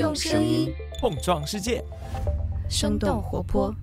[0.00, 1.84] 用声音碰撞世界，
[2.70, 3.74] 生动活泼。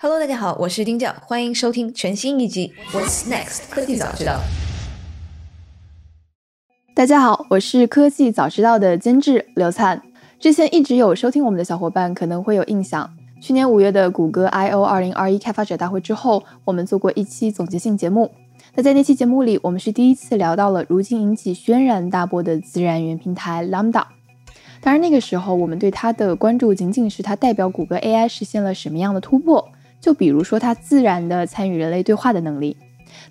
[0.00, 4.32] Hello，大家好，我是丁教，欢迎收听全新一集《What's Next 科技早知道》。
[6.96, 10.02] 大家好，我是科技早知道的监制刘灿。
[10.40, 13.08] 之前一直有收听我们的小伙伴可能会有印象，
[13.40, 18.32] 去年五月的谷歌 I/O 二零二一开发者大会之后，我们做过一期总结性节目。
[18.74, 24.06] 那在那期节目里，我们是第一次聊到了如今引起轩然大波的自然语言平台 Lambda。
[24.82, 29.68] 当然，那个时候我们对它的关注仅仅是它代表谷歌 AI 实现了什么样的突破，
[30.00, 32.76] 就比如说它自然的参与人类对话的能力。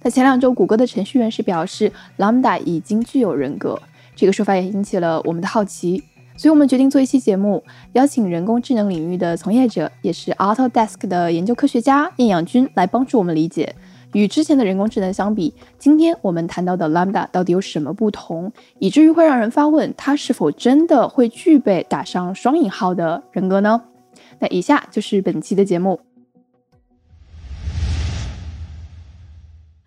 [0.04, 3.82] 那前两周，谷歌的程序员是表示 Lambda 已经具有人格，
[4.16, 6.04] 这个说法也引起了我们的好奇，
[6.38, 13.74] 所以我们决定做一期节目，邀请人工智能领域的从业者，也是 Autodesk 的研究科学家晏养军来帮助我们理解。
[14.14, 23.84] 与之前的人工智能相比，今天我们谈到的 Lambda 到底有什么不同，以至于会让人发问：它是否真的会具备打上双引号的人格呢？
[24.40, 26.00] 那以下就是本期的节目。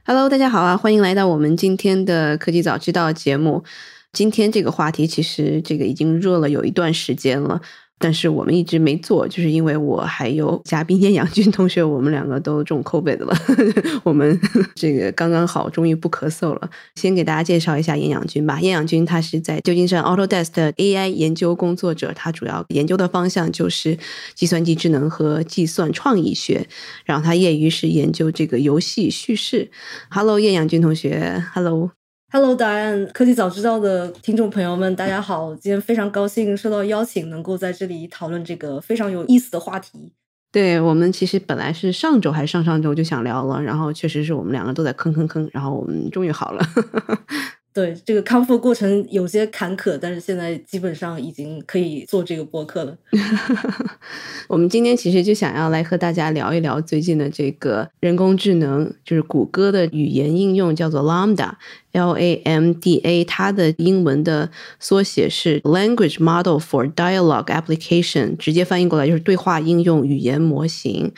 [0.04, 3.64] Hello，大家好啊，欢迎来到我们今天的科技早知道节目。
[4.12, 7.60] 今天这个话题其实这个已经热了有一段时间了。
[8.02, 13.32] 但是我们一直没做，就是因为我还有嘉宾晏养军同学，我们两个都中 COVID 了，
[14.02, 14.36] 我们
[14.74, 16.68] 这个刚刚好，终于不咳嗽了。
[16.96, 18.60] 先给大家介绍一下燕养军吧。
[18.60, 23.96] 燕养军他是在旧金山 Autodesk 的 AI 研究工作者，他主要研究的方向就是
[24.34, 26.66] 计算机智能和计算创意学。
[27.04, 29.70] 然后他业余是研究这个游戏叙事。
[30.10, 32.01] Hello，晏养军同学，Hello。
[32.34, 35.54] Hello，答案科技早知道的听众朋友们，大家好！
[35.54, 40.14] 今天非常高兴受到邀请，能够在这里讨论这个非常有意思的话题。
[40.50, 46.64] 对我们其实本来是上周还是上上周就想聊了，然后确实是我们两个都在坑坑坑，然后我们终于好了。
[47.74, 52.94] 对这个康复过程有些坎坷，但是现在基本上已经可以做这个播客了。
[54.46, 71.12] 我们今天其实就想要来和大家聊一聊最近的这个人工智能，就是谷歌的语言应用叫做 Lambda，L A M D A，它的英文的缩写是 Language Model for Dialogue Application，直接翻译过来就是对话应用语言模型。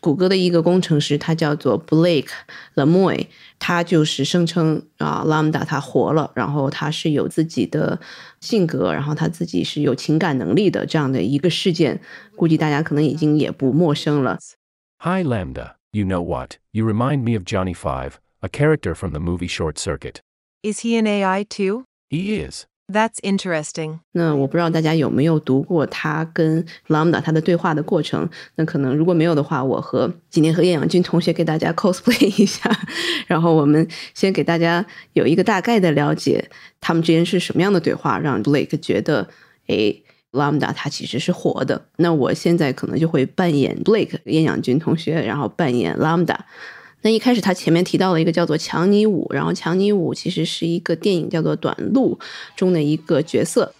[0.00, 2.30] 谷歌的一个工程师，他叫做 Blake
[2.74, 3.26] Lemoine，
[3.60, 8.00] 他就是声称啊，Lambda 他活了，然后他是有自己的
[8.40, 12.00] 性格，然后他自己是有情感能力的这样的一个事件，
[12.34, 14.38] 估计大家可能已经也不陌生了。
[15.00, 16.54] Hi Lambda, you know what?
[16.72, 20.20] You remind me of Johnny Five, a character from the movie Short Circuit.
[20.62, 21.84] Is he an AI too?
[22.08, 22.64] He is.
[22.90, 24.00] That's interesting.
[24.12, 28.28] 那我不知道大家有没有读过他跟 Lambda 他的对话的过程。
[28.56, 32.68] 那可能如果没有的话，我和今天和晏养军同学给大家 cosplay 一下，
[33.28, 39.28] 然后我们先给大家有一个大概的了解，他们之间是什么样的对话，让 Blake 觉得，
[39.68, 40.02] 诶
[40.32, 41.80] Lambda 他其实是活的。
[41.96, 46.36] 那我现在可能就会扮演 Blake 晏养军同学，然后扮演 Lambda。
[47.02, 52.18] 那一开始他前面提到了一个叫做强尼舞，然后强尼舞其实是一个电影叫做《短路》
[52.56, 53.74] 中的一个角色。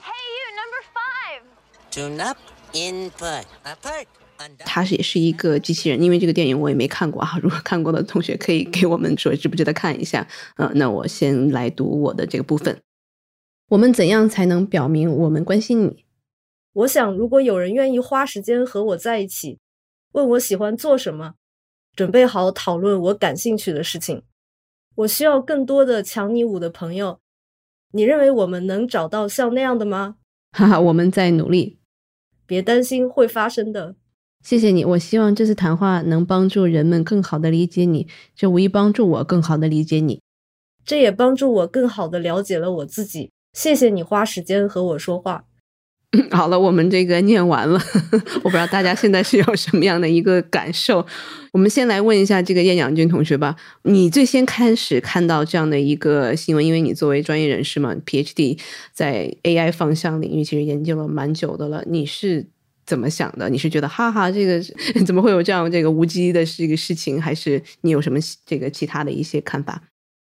[1.91, 2.39] Tune up,
[2.73, 4.07] input, apart.
[4.39, 4.65] Undone.
[4.65, 7.39] 它是也是一个机器人，因为这个电影我也没看过啊。
[7.43, 10.27] 如果看过的同学可以给我们说值不值得看一下。
[10.57, 12.81] 嗯、那我先来读我的这个部分。
[13.69, 16.07] 我们怎样才能表明我们关心你？
[16.73, 19.59] 我想，如果有人愿意花时间和我在一起，
[20.13, 21.35] 问我喜欢做什么，
[22.01, 24.23] 准备好讨论我感兴趣的事情，
[24.95, 27.21] 我需要更多的强尼舞的朋友。
[27.93, 30.17] 你认为我们能找到像那样的吗？
[30.53, 31.79] 哈哈，我们在努力。
[32.47, 33.97] 别担心，会发生的。
[34.43, 40.23] 谢谢你，我希望这次谈话能帮助人们更好的理解你，这无疑帮助我更好的理解你。
[40.83, 43.31] 这也帮助我更好的了解了我自己。
[43.53, 45.45] 谢谢你花时间和我说话。
[46.33, 47.81] 好了，我们这个念完了，
[48.37, 51.07] 我不知道大家现在是有什么样的一个感受。
[51.53, 53.55] 我们先来问一下这个晏养军同学吧，
[53.85, 58.59] 你最先开始看到这样的一个新闻，因为你作为专业人士嘛，PhD
[58.93, 62.45] 在 AI 方向领域其实研究了蛮久的了，你是
[62.85, 63.49] 怎么想的？
[63.49, 64.61] 你是觉得哈哈，这个
[65.07, 69.81] 怎么会有这样这个无稽的这个事情，还是你有什么这个其他的一些看法？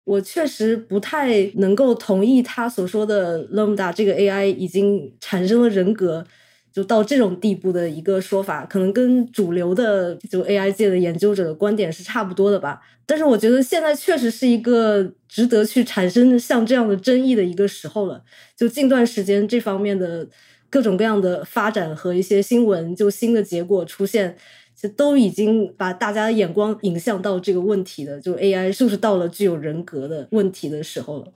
[0.09, 6.25] 我确实不太能够同意他所说的 “Llama” 这个 AI 已经产生了人格，
[6.73, 12.81] 就到这种地步的一个说法，可能跟主流的就 AI 界的研究者的观点是差不多的吧。
[13.05, 18.23] 但是我觉得现在确实是一个值得去产生像这样的争议的一个时候了。
[18.57, 20.27] 就近段时间这方面的
[20.71, 24.37] 各种各样的发展和一些新闻，就新的结果出现。
[24.79, 31.33] 其实都已经把大家的眼光引向到这个问题的，就 AI 是不是到了具有人格的问题的时候了？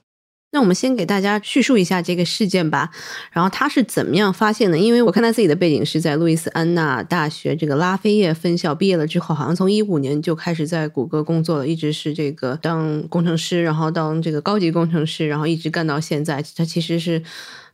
[0.53, 2.91] 那我们先给大家叙述一下这个事件吧。
[3.33, 4.79] 然后他是怎么样发现的？
[4.79, 16.41] 因为我看他自己的背景是在路易斯安那大学这个拉菲叶分校毕业了之后，好像从一五年就开始在谷歌工作了，一直是这个当工程师，然后当这个高级工程师，然后一直干到现在。
[16.55, 17.21] 他其实是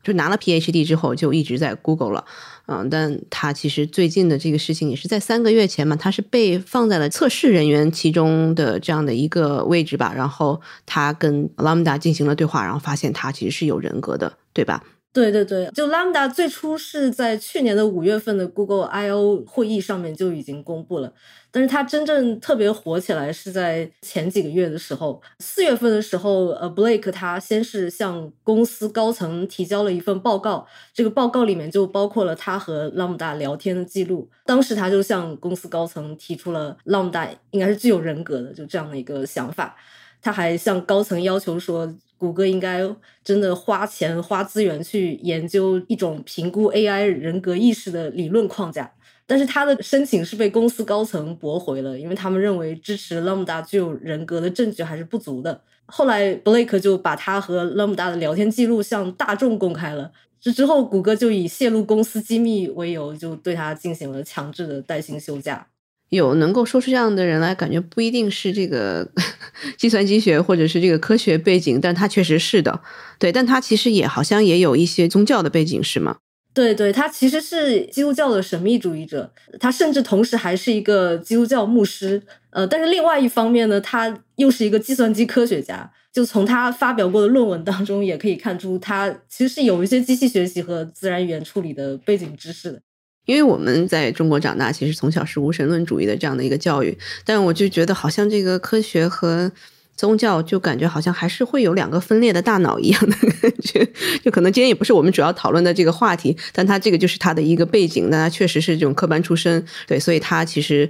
[0.03, 2.25] 就拿了 PhD 之后就一直在 Google 了。
[2.71, 14.85] 嗯，但他其实最近的这个事情也是在三个月前嘛，他是被放在了测试人员其中的这样的一个位置吧，然后他跟 Lambda 进行了对话，然后发现他其实是有人格的，对吧？
[15.19, 21.13] 对对对，就 Lambda 最初是在去年的五月份的 Google I/O 会议上面就已经公布了。
[21.51, 34.31] 但是它真正特别火起来是在前几个月的时候，四月份的时候，呃，Blake 他先是向公司高层提交了一份报告，这个报告里面就包括了他和 Lambda 聊天的记录。
[34.45, 39.75] 当时他就向公司高层提出了 Lambda 应该是具有人格的，就这样的一个想法。
[40.21, 42.81] 他还向高层要求说，谷歌应该
[43.23, 48.93] 真的花钱花资源去研究一种评估 AI 人格意识的理论框架。
[49.27, 55.61] 但是他的申请是被公司高层驳回了，因为他们认为支持 Lambda 具有人格的证据还是不足的。
[55.85, 60.13] 后来 Blake 就把他和 Lambda 的聊天记录向大众公开了。
[60.41, 65.67] 这之后，谷歌就以泄露公司机密为由，就对他进行了强制的带薪休假。
[66.11, 69.07] 有能够说出这样的人来，感觉不一定是这个
[69.77, 72.81] 计算机学或者是这个科学背景，但他确实是的。
[73.19, 76.17] 对，但他其实也好像也有一些宗教的背景，是吗？
[76.55, 82.23] 对对，他其实是基督教的神秘主义者，他甚至同时还是一个基督教牧师。
[82.51, 85.93] 呃，但是另外一方面呢，他又是一个计算机科学家。
[86.11, 92.81] 就从他发表过的论文当中，也可以看出他其实是有一些机器学习和自然语言处理的背景知识的。
[93.29, 99.53] 因为我们在中国长大，其实从小是无神论主义的这样的一个教育，但我就觉得好像这个科学和。
[99.99, 103.85] 宗教就感觉好像还是会有两个分裂的大脑一样的感觉，
[104.23, 110.89] 就可能今天也不是我们主要讨论的这个话题，但他这个就是他的一个背景，那他确实是这种科班出身，对，所以他其实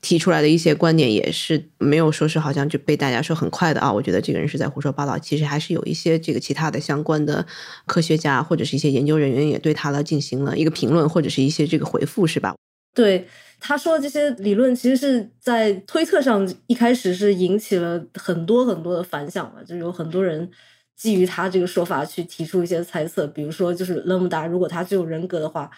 [0.00, 7.46] 提出来的一些观点也是没有说是好像就被大家说很快的啊，我觉得这个人是在胡说八道，其实还是有一些这个其他的相关的
[7.86, 12.54] 科学家或者是一些研究人员也对他了进行了一个评论或者是一些这个回复，是吧？
[12.94, 13.26] 对。
[13.62, 20.50] 他说的这些理论，其实是在推特上一开始是引起了很多很多的反响嘛，就有很多人
[20.96, 25.70] 基于他这个说法去提出一些猜测，比如说就是勒姆达如果他具有人格的话，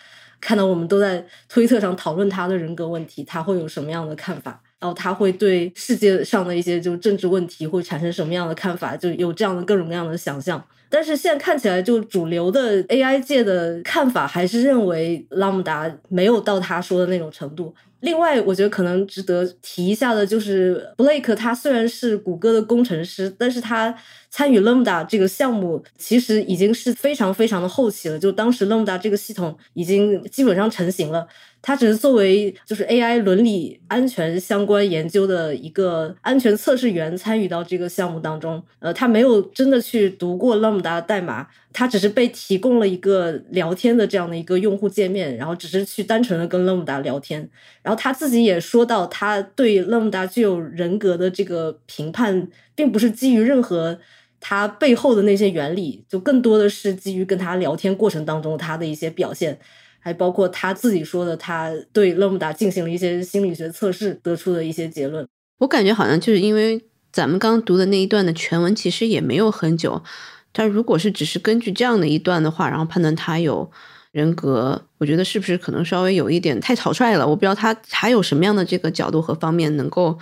[0.42, 4.60] 看到我们都在推特上讨论他的人格问题，他会有什么样的看法？
[4.80, 8.96] 然后他会对世界上的一些就政治问题会产生什么样的看法？
[8.96, 10.62] 就有这样的各种各样的想象。
[10.90, 17.72] 但是现在看起来，就主流的 AI 界的看法还是认为拉姆达没有到他说的那种程度。
[18.00, 23.94] 另外，我觉得可能值得提一下的就是 Blake，他虽然是谷歌的工程师，但是他
[24.32, 28.18] 参与 Lambda 这个项目其实已经是非常非常的后期了。
[28.18, 31.28] 就当时 Lambda 这个系统已经基本上成型了。
[31.64, 47.48] 他只是作为就是 AI 伦理安全相关研究的一个安全测试员参与到这个项目当中，呃，他没有真的去读过 Lambda 代码，他只是被提供了一个聊天的这样的一个用户界面，然后只是去单纯的跟 Lambda 聊天，
[47.82, 53.96] 然后他自己也说到，他对 Lambda 具有人格的这个评判，并不是基于任何
[54.44, 59.58] 他背后的那些原理，就更多的是基于跟他聊天过程当中他的一些表现。
[60.04, 65.24] 还包括他自己说的，他对勒姆达进行了一些心理学测试，得出的一些结论。
[65.58, 70.02] 我感觉好像就是因为咱们刚读的那一段的全文其实也没有很久，
[70.50, 73.70] 但如果是只是根据这样的一段的话，然后判断他有
[74.10, 77.24] 人格，我觉得是不是可能稍微有一点太草率了？
[77.24, 80.18] 我不知道他还有什么样的这个角度和方面能够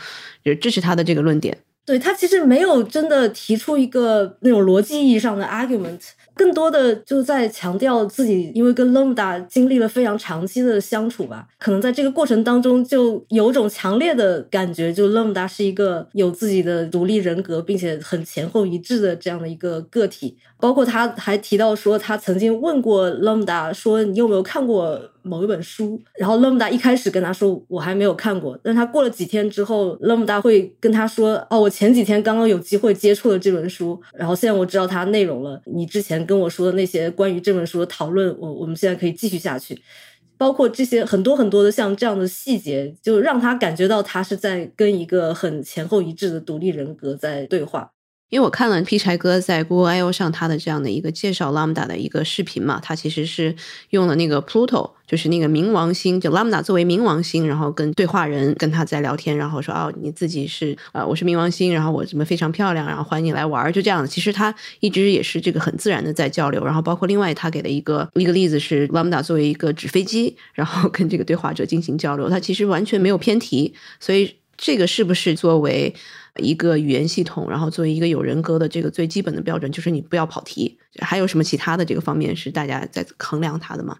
[0.61, 1.57] 支持他的这个论点。
[1.91, 5.99] 对他其实没有真的提出一个那种逻辑意义上的 argument。
[6.35, 20.39] 更多的就在强调自己，因为跟 Lambda 经历了非常长期的相处吧，可能在这个过程当中就有种强烈的感觉，就 Lambda 是一个有自己的独立人格，并且很前后一致的这样的一个个体。
[20.61, 35.61] 包括他还提到说，他曾经问过 Lambda 说：“你有没有看过某一本书？”然后 Lambda 一开始跟他说：“我还没有看过。”但他过了几天之后，Lambda 会跟他说：“哦，我前几天刚刚有机会接触了这本书，然后现在我知道它内容了。
[35.65, 39.81] 你之前跟我说的那些关于这本书的讨论，我我们现在可以继续下去。
[40.37, 47.91] 包括这些很多很多的像这样的细节，就让他感觉到他是在跟一个很前后一致的独立人格在对话。”
[48.31, 53.55] 因为我看了劈柴哥在 Google I/O 上他的这样的一个介绍 Lambda 的一个视频嘛，他其实是
[53.91, 64.07] 用了那个 Pluto，就是那个冥王星，就 Lambda 作为冥王星，然后跟对话人跟他在聊天，然后说哦，你自己是呃，我是冥王星，然后我怎么非常漂亮，然后欢迎你来玩，就这样。
[64.07, 75.93] 其实他一直也是这个很自然的在交流，然后包括另外他给的一个一个例子是 Lambda 作为一个纸飞机，然后跟这个对话者进行交流，他其实完全没有偏题，所以这个是不是作为？
[76.37, 80.79] 一个语言系统，然后作为一个有人格的这个最基本的标准，就是你不要跑题。
[81.01, 83.97] 还有什么其他的这个方面是大家在衡量它的吗？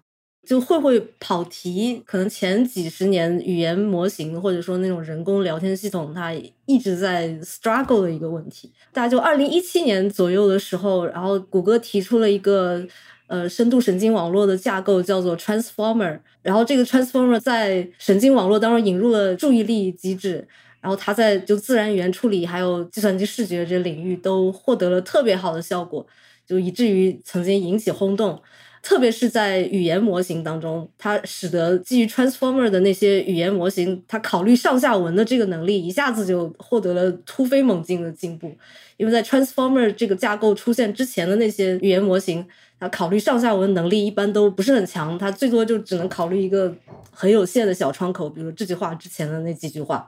[0.47, 2.01] 就会会跑题？
[2.03, 6.33] 可能前几十年语言模型或者说那种人工聊天系统，它
[6.65, 8.71] 一直在 struggle 的一个问题。
[8.91, 12.83] 大家就二零一七年左右的时候，然后谷歌提出了一个
[13.27, 16.19] 呃深度神经网络的架构，叫做 Transformer。
[16.41, 20.47] 然后这个 Transformer 在神经网络当中引入了注意力机制。
[20.81, 26.05] 然后他在就自然语言处理还有计算机视觉这领域都获得了特别好的效果，
[26.45, 28.41] 就以至于曾经引起轰动。
[28.83, 38.51] 特别是在语言模型当中，它使得基于 Transformer 的那些语言模型，它考虑上下文的这个能力一下子就获得了突飞猛进的进步。
[38.97, 42.43] 因为在 Transformer 这个架构出现之前的那些语言模型，
[42.79, 46.75] 它考虑上下文能力一般都不是很强，它最多就只能考虑一个
[47.11, 50.07] 很有限的小窗口，比如这句话之前的那几句话。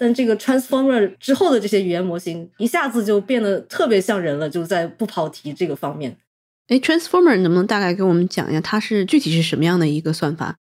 [0.00, 6.16] 但这个 transformer 之后的这些语言模型一下子就变得特别像人了，就在不跑题这个方面。
[6.68, 10.56] 哎，transformer 能不能大概给我们讲一下，它是具体是什么样的一个算法？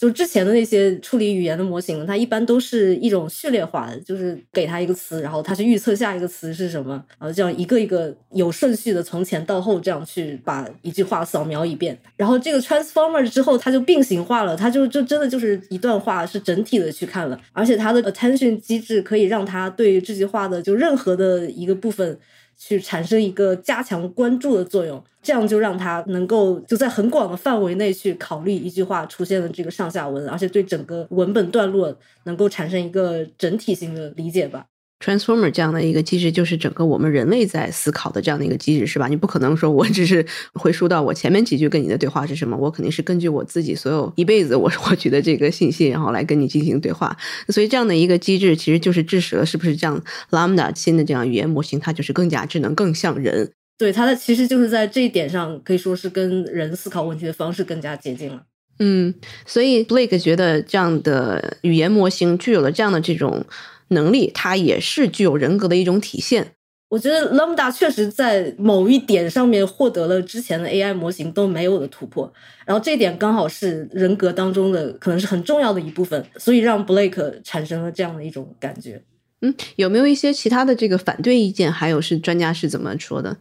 [0.00, 11.98] 就之前的那些处理语言的模型，它一般都是一种序列化的，就是给它一个词，然后它去预测下一个词是什么，然后这样一个一个有顺序的从前到后这样去把一句话扫描一遍。
[12.16, 22.18] 然后这个 transformer 之后，它就并行化了，它就就真的就是一段话是整体的去看了，而且它的 attention 机制可以让它对这句话的就任何的一个部分。
[22.62, 34.66] 去产生一个加强关注的作用，这样就让他能够就在很广的范围内去考虑一句话出现的这个上下文，而且对整个文本段落能够产生一个整体性的理解吧。
[35.02, 39.08] Transformer 这样的一个机制，就是整个我们人类在思考的这样的一个机制，是吧？
[39.08, 47.16] 你不可能说我只是回溯到我前面几句跟你的对话是什么，我肯定是根据我自己所有一辈子我获取的这个信息，然后来跟你进行对话。
[47.48, 49.98] 所以这样的一个机制，其实就是致使了是不是这样
[50.32, 53.50] ？Lambda 新的这样语言模型，它就是更加智能，更像人。
[53.78, 58.42] 对，它的其实就是在这一点上，可以说是跟人思考问题的方式更加接近了。
[58.78, 59.14] 嗯，
[59.46, 63.46] 所以 Blake 觉得这样的语言模型具有了这样的这种。
[63.90, 66.52] 能力，它也是具有人格的一种体现。
[66.88, 72.32] 我觉得 Lambda 确实在某一点上面获得了之前的 AI 模型都没有的突破，
[72.66, 79.00] 然后这一点刚好是人格当中的可能是很重要的一部分，所以让 Blake 产生了这样的一种感觉。
[79.42, 81.70] 嗯，有没有一些其他的这个反对意见？
[81.70, 83.36] 还有是专家是怎么说的？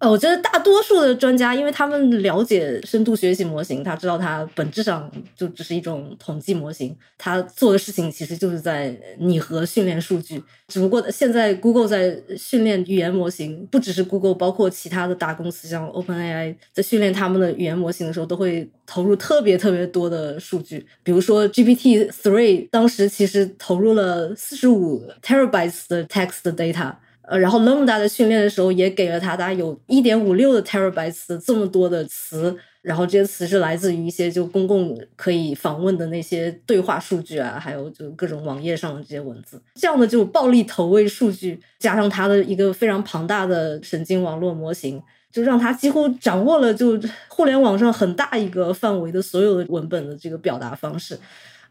[0.00, 10.42] 呃，我觉得大多数的专家，因为他们了解深度学习模型，他知道它本质上就只是一种统计模型，它做的事情其实就是在拟合训练数据。
[10.68, 20.86] 只不过现在 Google 在训练语言模型，不只是 Google，包括其他的大公司，像 OpenAI 在训练他们的语言模型的时候，都会投入特别特别多的数据。
[21.02, 26.94] 比如说 GPT Three 当时其实投入了四十五 terabytes 的 text data。
[27.22, 45.00] 呃，然后 Llama 的训练的时候也给了他大概有一点五六的 terabytes 这么多的词，然后这些词是来自于一些就公共可以访问的那些对话数据啊，还有就各种网页上的这些文字，这样的就暴力投喂数据，加上他的一个非常庞大的神经网络模型，
[45.30, 46.98] 就让他几乎掌握了就
[47.28, 51.16] 互联网上很大一个范围的所有的文本的这个表达方式。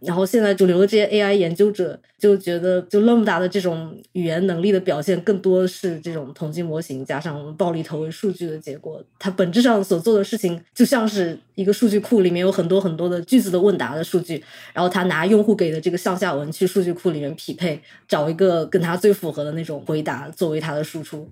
[0.01, 9.03] 然后现在主流的这些 AI 研究者就觉得，就 Lambda 的这种语言能力的表现，更多是这种统计模型加上暴力投喂数据的结果。
[9.17, 21.29] 它本质上所做的事情，就像是一个数据库里面有很多很多的句子的问答的数据，然后他拿用户给的这个上下文去数据库里面匹配，找一个跟他最符合的那种回答作为他的输出。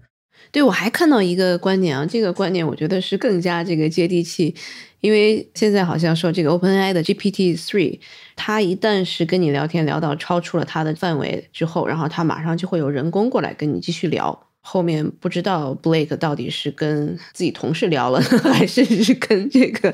[0.52, 4.54] 对，我还看到一个观点啊，这个观点我觉得是更加这个接地气，
[5.00, 8.00] 因为现在好像说这个 OpenAI 的 GPT Three，
[8.36, 14.47] 它一旦是跟你聊天聊到超出了它的范围之后，然后它马上就会有人工过来跟你继续聊。
[14.70, 18.20] 后面不知道 Blake 到底是跟自己同事聊了，
[18.54, 19.94] 还是是跟这个，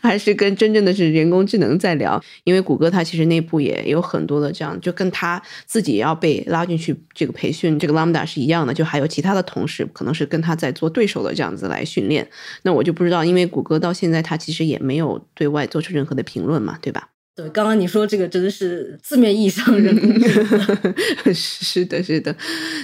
[0.00, 2.22] 还是跟真正的是人工智能在聊？
[2.44, 12.28] 因为谷歌它其实内部也有很多的这样，就跟他自己要被拉进去这个培训这个 Lambda 是一样的，就还有其他的同事可能是跟他在做对手的这样子来训练。
[12.62, 17.08] 那我就不知道，因为谷歌到现在它其实也没有对外做出任何的评论嘛，对吧？
[17.40, 21.32] 对，刚刚你说这个真的是字面意义上人工智能。
[21.32, 22.34] 是的，是的，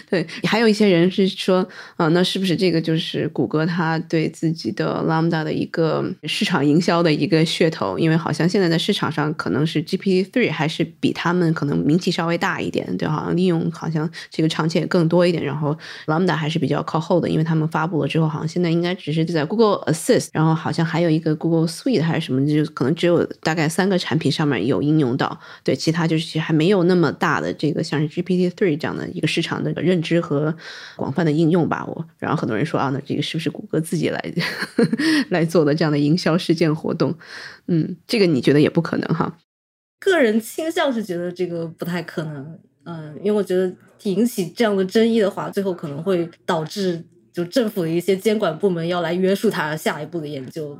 [0.09, 0.27] 对。
[0.45, 7.99] 还有一些人是说，啊，那是不是这个就是谷歌它对自己的 Lambda 的一个市场营销的一个噱头？
[7.99, 15.45] 因为好像现在在市场上可能是 GPT three 还是比他们可能名气稍微大一点，对，好像利用好像这个场景也更多一点。
[15.45, 24.46] 然后 Lambda 还是比较靠后的，因为他们发布了之后，好像现在应该只是在 Google Assist，然后好像还有一个 Google Suite 还是什么，就可能只有大概三个产品上。
[24.47, 30.55] 面有应用到，对其他就是还没有那么大的这个像是 GPT three 这样的一个市场的认知和
[30.97, 31.85] 广泛的应用吧。
[31.87, 34.35] 我然后很多人说啊，那这个是不是谷歌自己来
[35.31, 37.15] 来做的这样的营销事件活动？
[37.67, 39.37] 嗯，这个你觉得也不可能哈？
[39.99, 42.59] 个人倾向是觉得这个不太可能。
[42.85, 43.75] 嗯，因为我觉得
[44.05, 50.79] 引起这样的争议的话，最后可能会导致就政府的一些监管部门要来约束它下一步的研究。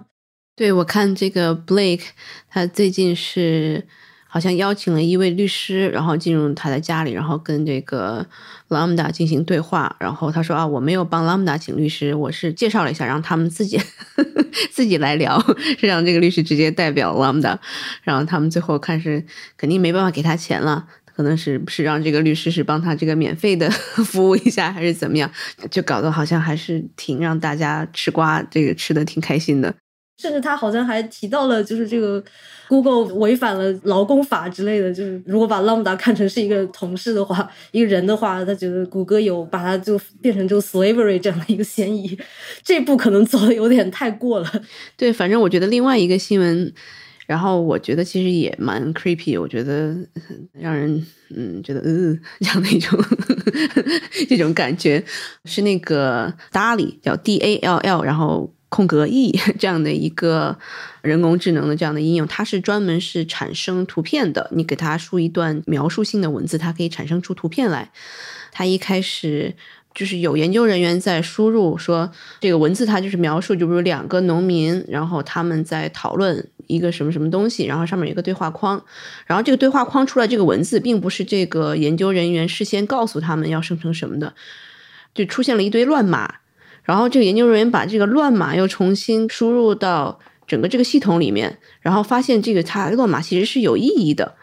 [0.57, 2.07] 对，我看这个 Blake，
[2.49, 3.87] 他最近是
[4.27, 8.27] 好像邀请了一位律师，然后进入他的家里，然后跟这个
[8.71, 9.95] Lambda 进行对话。
[10.01, 13.79] 然后他说啊，我没有帮 Lambda 请律师，我是介绍了一下，让他们自己
[14.73, 15.39] 自己来聊，
[15.79, 17.59] 是让这个律师直接代表 Lambda。
[18.03, 19.23] 然后他们最后看是
[19.59, 23.69] 肯定没办法给他钱了，可能是是让这个律师是帮他这个免费的
[24.07, 25.31] 服务一下，还是怎么样？
[25.71, 29.75] 就搞得好像还是挺让大家吃瓜，这个吃的挺开心的。
[30.19, 32.23] 甚至他好像还提到了，就是这个
[32.69, 34.91] Google 违反了劳工法之类的。
[34.93, 42.19] 就是如果把 Lambda 看成是一个同事的话，一个人的话，他觉得谷歌有把它就变成就 slavery 这样的一个嫌疑。
[42.63, 44.51] 这步可能走的有点太过了。
[44.97, 46.73] 对，反正我觉得另外一个新闻，
[47.27, 49.95] 然后我觉得其实也蛮 creepy，我觉得
[50.53, 52.99] 让人嗯觉得呃这样的一种
[54.31, 55.05] 这种感觉，
[55.45, 58.51] 是那个 Dall 叫 D A L L，然后。
[58.77, 60.55] 空格 E 这样的一个
[61.01, 64.51] 人工智能的这样的应用，它是专门是产生图片的。
[64.53, 67.91] 你给它输一段描述性的文字，它可以产生出图片来。
[68.53, 69.55] 它一开始
[69.95, 78.85] 就是有研究人员在输入说这个文字，它就是描述，就比如两个农民，然后他们在讨论一个什么什么东西，然后上面有一个对话框，
[79.25, 84.35] 然后这个对话框出来这个文字，并不是这个研究人员事先告诉他们要生成什么的，
[85.15, 86.35] 就出现了一堆乱码。
[86.87, 94.35] 然后这个研究人员把这个乱码又重新输入到整个这个系统里面，然后发现这个它乱码其实是有意义的，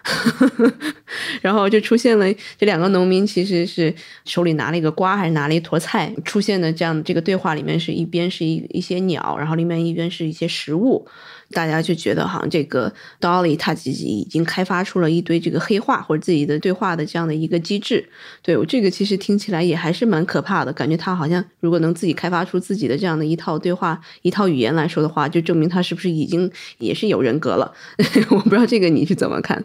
[1.41, 2.25] 然后就出现了
[2.57, 3.93] 这两个农民其实是
[4.25, 11.07] 手里拿了一个瓜还是拿了一坨菜，出现的这样这个对话里面是一边是一一些鸟，然后另外一边是一些食物。
[11.53, 18.09] 大家就觉得好像这个 Dolly 他自己已经开发出了一堆这个黑话或者自己的对话的这样的一个机制，
[18.41, 27.73] 对我这个其实听起来也还是蛮可怕的，感觉他好像如果能自己开发出自己的这样的一套对话一套语言来说的话，就证明他是不是已经也是有人格了？
[28.31, 29.63] 我不知道这个你是怎么看？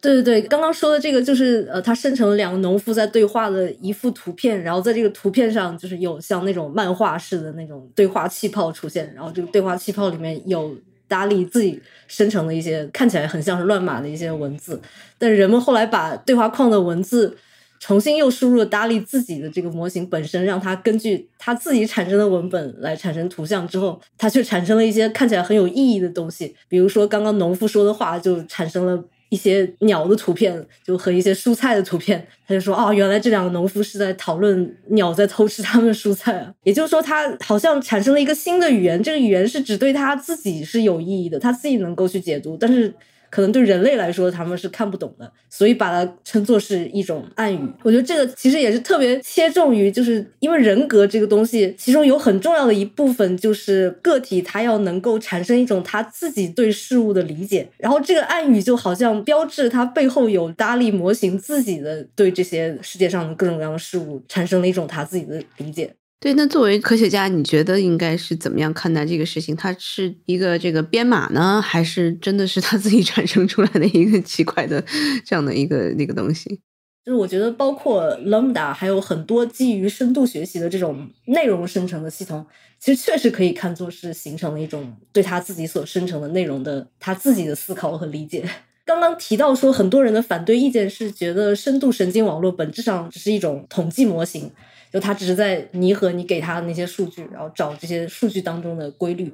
[0.00, 10.74] 对对对，刚刚说的这个就是呃，他生成了两个农夫在对话的一幅图片，然后在这个图片上就是有像那种漫画式的那种对话气泡出现，然后这个对话气泡里面有。
[11.10, 14.80] 达利自己生成的一些看起来很像是乱码的一些文字，
[15.18, 17.36] 但人们后来把对话框的文字
[17.80, 29.04] 重新又输入了达利自己的这个模型本身，让它根据它自己产生的文本来产生图像之后，它却产生了一些看起来很有意义的东西，比如说刚刚农夫说的话就产生了。
[29.30, 42.94] 一些鸟的图片，就和一些蔬菜的图片，他就说：“哦，原来这两个农夫是在讨论鸟在偷吃他们的蔬菜啊。”也就是说，他好像产生了一个新的语言，这个语言是只对他自己是有意义的，他自己能够去解读，但是。
[43.30, 47.60] 可能对人类来说，他们是看不懂的，所以把它称作是一种暗语。
[47.82, 65.94] 我觉得这个其实也是特别切中于，就是因为人格这个东西，其中有很重要的一部分就是个体他要能够产生一种他自己对事物的理解，然后这个暗语就好像标志它背后有搭利模型自己的对这些世界上的各种各样的事物产生了一种他自己的理解。
[66.22, 69.56] 对，那作为科学家，你觉得应该是怎么样看待这个事情？
[69.56, 74.84] 它是一个这个编码呢，还是真的是他自己产生出来的一个奇怪的
[75.24, 76.60] 这样的一个那个东西？
[77.02, 82.46] 就是我觉得，包括 Lambda 还有很多基于深度学习的这种内容生成的系统，
[82.78, 88.46] 其实确实可以看作是形成了一种对他自己所生成的内容的他自己的思考和理解。
[88.84, 94.50] 刚刚提到说，很多人的反对意见是觉得深度神经网络本质上只是一种统计模型。
[94.92, 99.32] 就他只是在拟合你给他的那些数据，然后找这些数据当中的规律。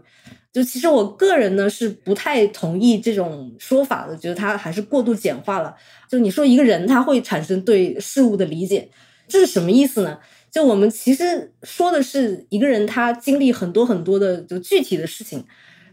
[0.53, 5.75] 就其实我个人呢是不太同意这种说法的，觉得他还是过度简化了。
[6.09, 8.89] 就你说一个人他会产生对事物的理解，
[9.29, 10.19] 这是什么意思呢？
[10.51, 15.45] 就我们其实说的是一个人他经历很多很多的就具体的事情，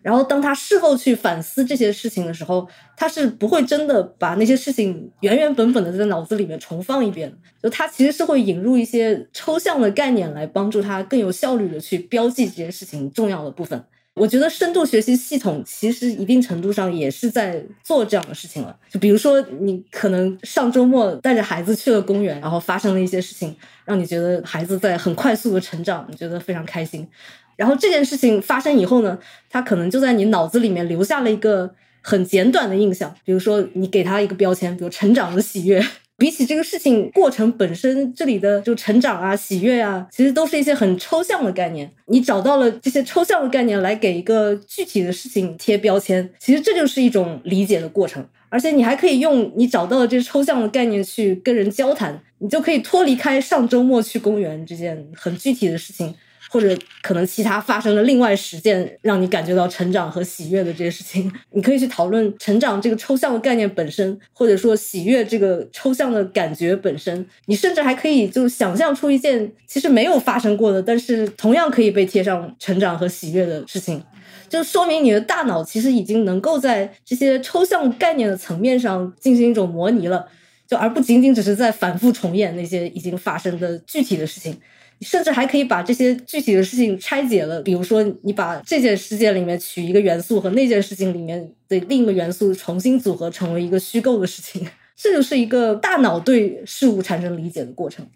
[0.04, 13.82] 然后当他事后去反思这些事情的时候，他是不会真的把那些事情原原本本的在脑子里面重放一遍，就他其实是会引入一些抽象的概念来帮助他更有效率的去标记这件事情重要的部分。
[14.16, 18.78] 我觉得深度学习系统其实一定程度上也是在做这样的事情了。
[18.88, 27.08] 就比如说，你可能上周末带着孩子去了公园，然后发生了一些事情，让你觉得孩子在很快速的成长，你觉得非常开心。
[27.56, 29.18] 然后这件事情发生以后呢，
[29.50, 33.14] 他可能就在你脑子里面留下了一个很简短的印象。
[33.24, 35.86] 比如说，你给他一个标签，比如成长的喜悦。
[36.16, 41.92] 比起这个事情过程本身，这里的就成长啊、喜悦啊，其实都是一些很抽象的概念。
[42.06, 48.26] 你找到了这些抽象的概念来给一个具体的事情贴标签，其实这就是一种理解的过程。
[48.50, 56.14] 而且你还可以用你找到的这些抽象的概念去跟人交谈，你就可以脱离开上周末去公园这件很具体的事情。
[56.54, 67.26] 或者可能其他发生了另外十件让你感觉到成长和喜悦的这些事情， 你可以去讨论成长这个抽象的概念本身，或者说喜悦这个抽象的感觉本身。
[67.48, 74.04] 你甚至还可以就想象出一件其实没有发生过的，但是同样可以被贴上成长和喜悦的事情，
[74.48, 80.28] 就说明你的大脑其实已经能够在这些抽象概念的层面上进行一种模拟了，
[80.68, 84.56] 就而不仅仅只是在反复重演那些已经发生的具体的事情。
[85.04, 98.08] 甚至还可以把这些具体的事情拆解了，比如说你把这件事件里面取一个元素和那件事情里面的另一个元素重新组合成为一个虚构的事情， 这就是一个大脑对事物产生理解的过程。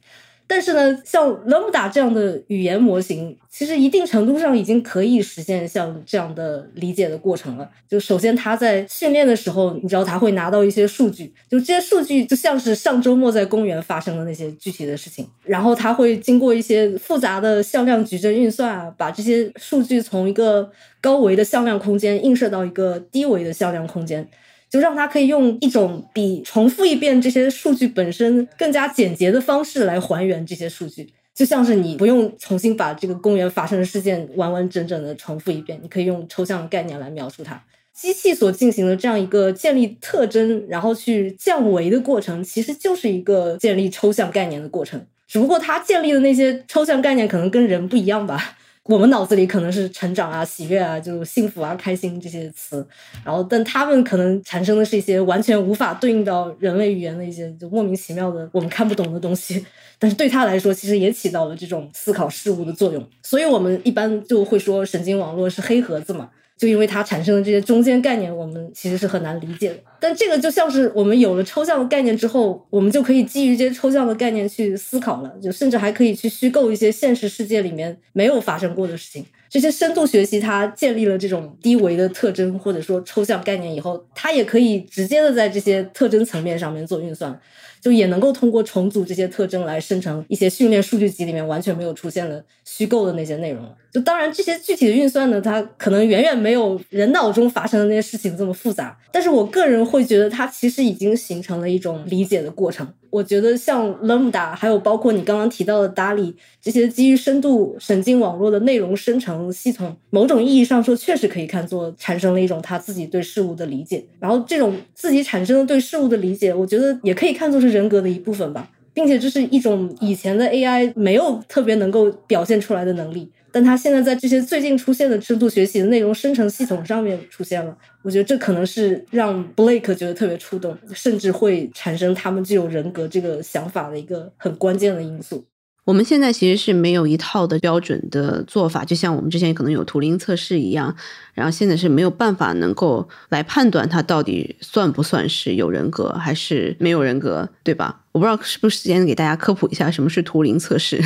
[0.49, 7.69] 但是呢，像 Lambda 这样的语言模型，其实一定程度上已经可以实现像这样的理解的过程了。
[7.89, 15.27] 就首先，它在训练的时候，你知道它会拿到一些数据，就这些数据就像是上周末在公园发生的那些具体的事情。
[15.43, 24.25] 然后，它会经过一些复杂的向量矩阵运算啊，把这些数据从一个高维的向量空间映射到一个低维的向量空间。
[24.69, 37.63] 就让它可以用一种比重复一遍这些数据本身更加简洁的方式来还原这些数据，就像是你不用重新把这个公园发生的事件完完整整的重复一遍，你可以用抽象的概念来描述它。
[37.93, 48.55] 机器所进行的这样一个建立特征，然后去降维的过程，其实就是一个建立抽象概念的过程，只不过它建立的那些抽象概念可能跟人不一样吧。
[48.87, 52.85] 我们脑子里可能是成长啊、喜悦啊、就幸福啊、开心这些词，
[53.25, 59.65] 然后但他们可能产生的是一些完全无法对应到人类语言的一些就莫名其妙的我们看不懂的东西，
[59.99, 66.29] 但是对他来说其实也起到了这种思考事物的作用，所以我们一般就会说神经网络是黑盒子嘛。
[66.57, 69.75] 就因为它产生的这些中间概念，我们其实是很难理解的。
[69.99, 79.25] 但这个就像是我们有了抽象的概念之后，我们就可以基于这些抽象的概念去思考了，就甚至还可以去虚构一些现实世界里面没有发生过的事情。
[79.49, 87.39] 这些深度学习它建立了这种低维的特征或者说抽象概念以后，它也可以直接的在这些特征层面上面做运算。
[87.79, 93.63] 就也能够通过重组这些特征来生成一些训练数据集里面完全没有出现的虚构的那些内容。
[93.91, 98.97] 就当然这些具体的运算呢，它可能远远没有人脑中发生的那些事情这么复杂。
[99.11, 102.85] 但是我个人会觉得它其实已经形成了一种理解的过程。
[103.17, 114.05] 我觉得像 Lambda，还有包括你刚刚提到的 DALI 这些基于深度神经网络的内容生成系统，某种意义上说，确实可以看作产生了一种他自己对事物的理解。
[114.19, 123.31] 然后这种自己产生的对事物的理解，我觉得也可以看作是人格的一部分吧，并且这是一种以前的 AI 没有特别能够表现出来的能力。
[123.51, 135.45] 但它现在在这些最近出现的深度学习的内容生成系统上面出现了，我觉得这可能是让 Blake 觉得特别触动，甚至会产生他们具有人格这个想法的一个很关键的因素。
[135.85, 140.93] 我们现在其实是没有一套的标准的做法，就像我们之前可能有图灵测试一样，
[141.33, 148.01] 然后现在是没有办法能够来判断它到底算不算是有人格还是没有人格，对吧？
[148.11, 151.01] 我不知道是不是时间给大家科普一下什么是图灵测试。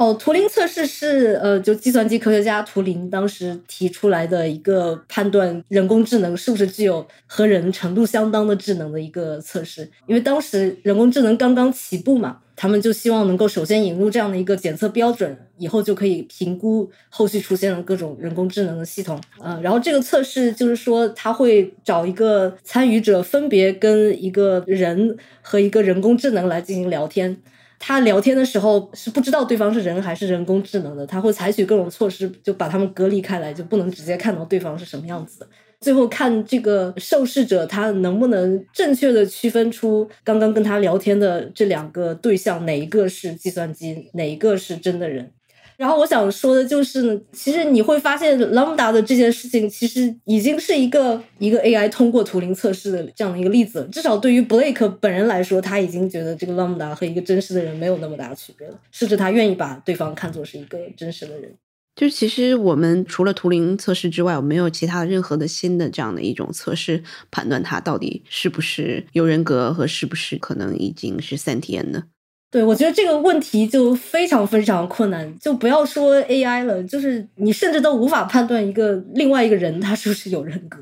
[0.00, 9.86] 哦，图灵测试是呃，就计算机科学家图灵当时提出来的一个判断人工智能是不是具有和人程度相当的智能的一个测试。
[10.06, 19.20] 因为当时人工智能刚刚起步嘛，他们就希望能够首先引入这样的一个检测标准，以后就可以评估后续出现的各种人工智能的系统。
[19.38, 27.36] 呃，然后这个测试就是说，他会找一个参与者分别跟一个人和一个人工智能来进行聊天。
[27.80, 35.48] 他聊天的时候是不知道对方是人还是人工智能的，他会采取各种措施，就把他们隔离开来，就不能直接看到对方是什么样子的。
[35.80, 45.32] 最后看这个受试者他能不能正确的区分出刚刚跟他聊天的这两个对象哪一个是计算机，哪一个是真的人。
[45.80, 53.88] 然后我想说的就是呢，其实你会发现 Lambda 的这件事情，其实已经是一个一个 AI 通过图灵测试的这样的一个例子。
[53.90, 61.50] 至少对于 Blake 本人来说，他已经觉得这个 Lambda 和一个真实的人没有那么大区别了，甚至他愿意把对方看作是一个真实的人。
[61.96, 72.04] 就是其实我们除了图灵测试之外，我没有其他任何的新的这样的一种测试判断他到底是不是有人格和是不是可能已经是 sentient 的。
[72.50, 80.78] 对，我觉得这个问题就非常非常困难，就不要说 AI 了，就是你甚至都无法判断一个另外一个人他是不是有人格。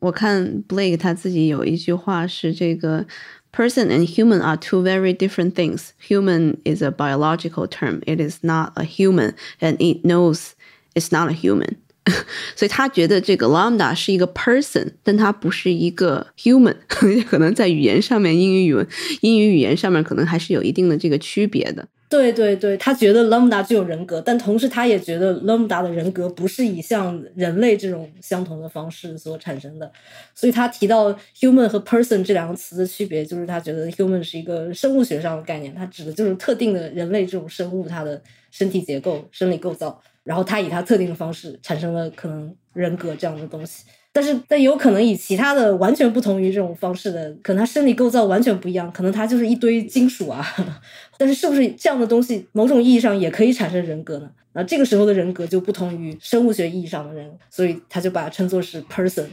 [0.00, 3.04] 我看 Blake 他自己有一句话是这个
[3.50, 5.88] person and human are two very different things.
[6.06, 8.00] Human is a biological term.
[8.06, 10.50] It is not a human, and it knows
[10.94, 11.78] it's not a human.
[12.56, 16.74] 所以他觉得这个 lambda 是一个 person，但它不是一个 human。
[16.88, 18.86] 可能在语言上面，英语语文、
[19.20, 21.86] 英语语言上面可能还是有一定的这个区别的。
[22.10, 29.92] 对对对，他觉得 lambda 具有人格，但同时他也觉得 lambda 的人格不是以像人类这种相同的方式所产生的。
[30.34, 40.00] 所以他提到 human 和 person 这两个词的区别，就是他觉得 human 是一个生物学上的概念，它指的就是特定的人类这种生物它的身体结构、生理构造。
[40.28, 50.46] 然后他以他特定的方式产生了可能人格这样的东西，但是但有可能以其他的完全不同于这种方式的，可能他生理构造完全不一样，可能他就是一堆金属啊。
[51.16, 54.30] 但是是不是这样的东西，某种意义上也可以产生人格呢？
[54.52, 59.24] 那这个时候的人格就不同于生物学意义上的人，所以他就把它称作是 person。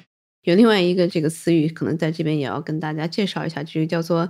[0.43, 4.29] 有另外一个这个词语，可能在这边也要跟大家介绍一下，就是叫做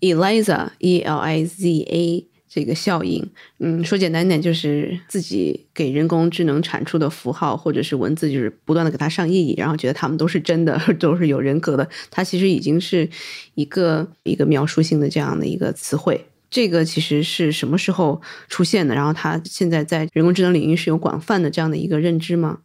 [0.00, 2.28] ELIZA，E L I Z A。
[2.48, 3.24] 这个效应，
[3.58, 11.86] 嗯，说简单点，就是自己给人工智能产出的符号或者是文字，就是不断的给它上意义，然后觉得他们都是真的， 都是有人格的。
[12.10, 13.08] 它其实已经是
[13.54, 16.24] 一个一个描述性的这样的一个词汇。
[16.50, 18.94] 这个其实是什么时候出现的？
[18.94, 22.60] 然后它现在在人工智能领域是有广泛的这样的一个认知吗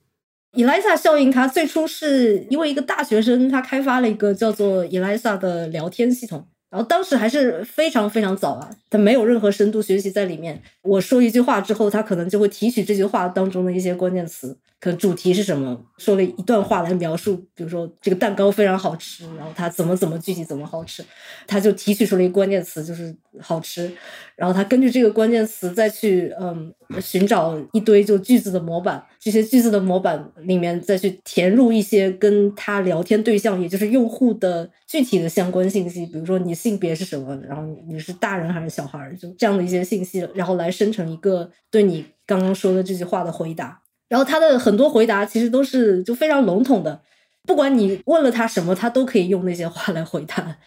[0.53, 6.47] ？Elisa 效应，它最初是因为一个大学生他开发了一个叫做 Elisa 的聊天系统。
[6.73, 10.59] 然后当时还是非常非常早啊，他没有任何深度学习在里面。
[10.81, 21.01] 我说一句话之后，他可能就会提取这句话当中的一些关键词，可主题是什么，说了一段话来描述，比如说这个蛋糕非常好吃，然后它怎么怎么具体怎么好吃，
[21.47, 23.89] 他就提取出了一个关键词，就是好吃。
[24.35, 43.79] 然后他根据这个关键词再去嗯寻找一堆就句子的模板，这些句子的模板里面再去填入一些跟他聊天对象，也就是用户的具体的相关信息，比如说你性别是什么，然后你是大人还是小孩，就这样的一些信息，然后来生成一个对你刚刚说的这句话的回答。
[44.07, 47.01] 然后他的很多回答其实都是就非常笼统的，
[47.45, 50.57] 不管你问了他什么，他都可以用那些话来回答。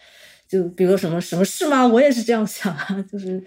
[0.49, 1.85] 就比如说什么什么事吗？
[1.85, 3.43] 我也是这样想啊，就是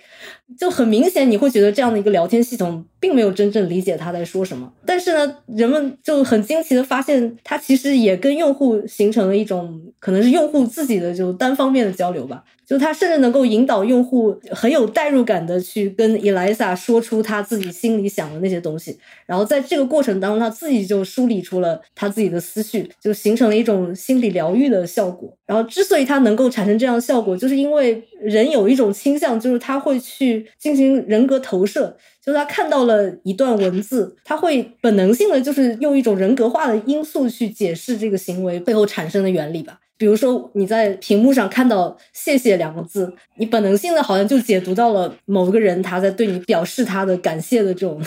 [0.58, 4.70] 就很明显，你会觉得这样的一个聊天系统并没有真正理解他在说什么。
[4.84, 12.44] 但是呢，人们就很惊奇的发现，它其实也跟用户形成了一种可能是用户自己的就单方面的交流吧。
[12.70, 25.36] 就他甚至能够引导用户很有代入感的去跟 Elisa 说出他自己心里想的那些东西，然后在这个过程当中，他自己就梳理出了他自己的思绪，就形成了一种心理疗愈的效果。
[25.46, 39.80] 然后之所以它能够产生这样的效果，就是因为人有一种倾向，就是他会去进行人格投射，就是他看到了一段文字，他会本能性的就是用一种人格化的因素去解释这个行为背后产生的原理吧。
[40.00, 48.02] 比如说，你在屏幕上看到“谢谢”两个字，你本能性的好像就解读到了某个人他在对你表示他的感谢的这种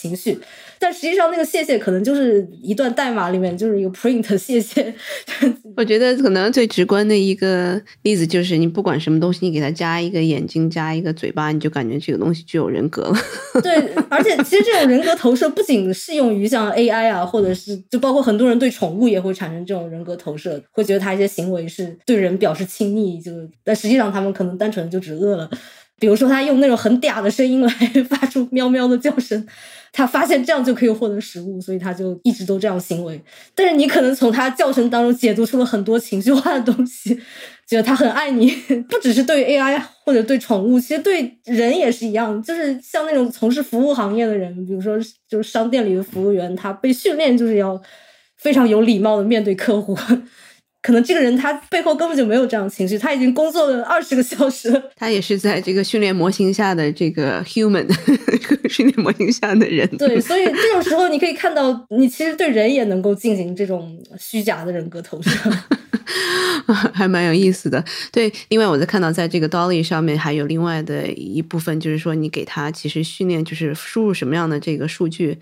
[0.00, 0.38] 情绪。
[0.78, 4.94] 但实际上，那个谢谢可能就是一段代码里面就是一个 print 谢谢。
[5.76, 13.16] 我觉得可能最直观的一个例子就是，你不管什么东西，你给它加一个眼睛，加一个嘴巴，你就感觉这个东西具有人格了。
[13.60, 13.74] 对，
[14.08, 23.32] 而且其实这种人格投射不仅适用于像 AI 啊，或者是就包括很多人对宠物也会产生这种人格投射，会觉得它一些行为是对人表示亲昵，就
[23.64, 25.50] 但实际上他们可能单纯就只饿了。
[25.98, 27.68] 比如说，他用那种很嗲的声音来
[28.08, 29.46] 发出喵喵的叫声。
[29.90, 33.20] 他发现这样就可以获得食物，所以他就一直都这样行为。
[33.54, 37.18] 但是你可能从他叫声当中解读出了很多情绪化的东西，
[37.66, 38.50] 觉得他很爱你。
[38.88, 42.40] 不只是对 AI 或者对宠物，其实对人也是一样。
[42.42, 47.80] 就是像那种从事服务行业的人，比如说就是商店里的服务员，他被训练就是要
[48.36, 49.98] 非常有礼貌的面对客户。
[50.88, 57.86] 可能这个人他背后根本就没有这样的情绪，他已经工作了二十个小时，他也是在这个训练模型下的这个 human
[58.70, 59.86] 训练模型下的人。
[59.98, 65.30] 对，所以这种时候你可以看到，你其实对人也能够进行这种虚假的人格投射。
[66.94, 67.84] 还蛮有意思的。
[68.10, 75.36] 对，另外我在看到在这个 Dolly 上面还有另外的一部分，就是说你给他其实训练，就是输入什么样的这个数据。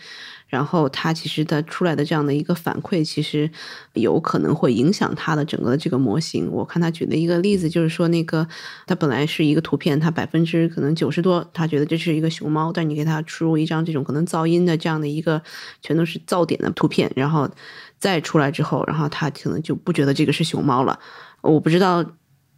[0.48, 3.50] 然后它其实它出来的这样的一个反馈，其实
[3.94, 6.50] 有可能会影响它的整个的这个模型。
[6.50, 8.46] 我看他举的一个例子，就是说那个
[8.87, 15.42] 它本来是一个图片，它百分之可能九十多，他觉得这是一个熊猫，但你给它输入一张这种可能噪音的这样的一个
[15.82, 17.50] 全都是噪点的图片，然后
[17.98, 20.98] 再出来之后，然后他可能就不觉得这个是熊猫了。
[21.40, 22.04] 我不知道，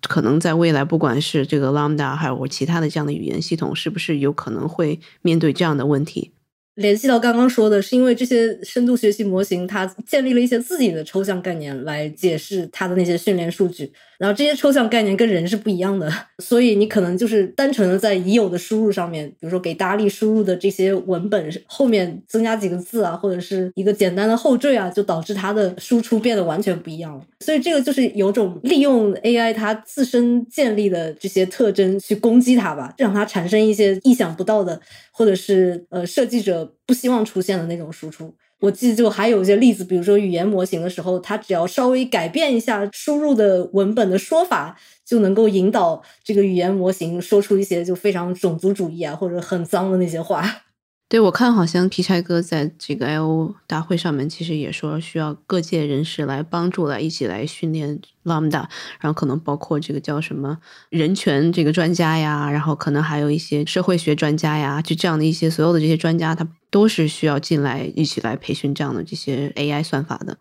[0.03, 6.33] 可能在未来，不管是这个 Lambda 还有其他的这样的语言系统，是不是有可能会面对这样的问题？
[6.79, 13.93] 联系到刚刚说的，是因为这些深度学习模型，它建立了一些自己的抽象概念来解释它的那些训练数据。
[14.19, 27.25] 然后这些抽象概念跟人是不一样的，所以你可能就是单纯的在已有的输入上面，比如说给达利输入的这些文本后面增加几个字啊，或者是一个简单的后缀啊，就导致它的输出变得完全不一样了。
[27.39, 34.81] 所以这个就是有种利用 AI 它自身建立的这些特征去攻击它吧，让它产生一些意想不到的，
[35.13, 38.35] 或者是呃设计者不希望出现的那种输出。
[38.61, 50.63] 我记得就还有一些例子，比如说语言模型的时候，它只要稍微改变一下输入的文本的说法，就能够引导这个语言模型说出一些就非常种族主义啊或者很脏的那些话。
[51.11, 58.67] 对，我看好像皮柴哥在这个 I O 大会上面，其实也说需要各界人士来帮助，来一起来训练 Lambda，
[59.01, 60.59] 然后可能包括这个叫什么
[60.91, 70.37] 人权这个专家呀，然后可能还有一些社会学专家呀，就这样的一些所有的这些专家，他都是需要进来一起来培训这样的这些 AI 算法的。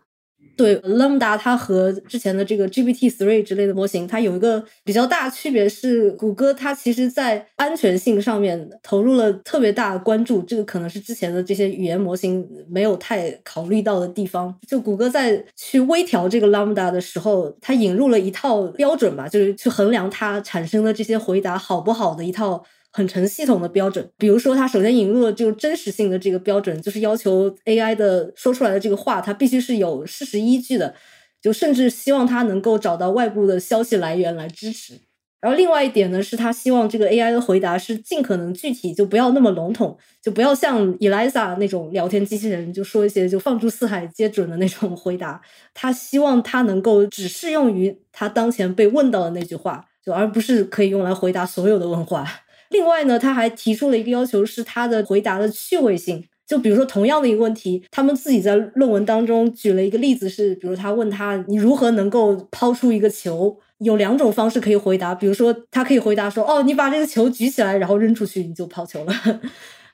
[0.58, 14.52] 对，Lambda 它和之前的这个 GPT three 之类的模型，它有一个比较大区别是，谷歌它其实在安全性上面投入了特别大的关注，这个可能是之前的这些语言模型没有太考虑到的地方。
[14.66, 22.64] 就谷歌在去微调这个 Lambda 的时候，它引入了一套标准吧，就是去衡量它产生的这些回答好不好的一套。
[22.92, 30.94] 很成系统的标准，比如说，它首先引入了这个真实性的这个标准，就是要求 AI 的说出来的这个话，它必须是有事实依据的，
[31.40, 35.00] 就甚至希望它能够找到外部的消息来源来支持。
[35.40, 45.40] 然后另外一点呢，是他希望这个 AI 的回答是尽可能具体，就不要那么笼统，就不要像 Eliza 那种聊天机器人，就说一些就放诸四海皆准的那种回答。
[45.72, 52.26] 他希望它能够只适用于他当前被问到的那句话，就而不是可以用来回答所有的问话。
[52.70, 56.24] 另外呢，他还提出了一个要求，是他的回答的趣味性。
[56.46, 65.14] 就比如说同样的一个问题，他们自己在论文当中举了一个例子，是比如他问他你如何能够抛出一个球，有两种方式可以回答。
[65.14, 69.12] 比如说他可以回答说，哦，你把这个球举起来，然后扔出去，你就抛球了。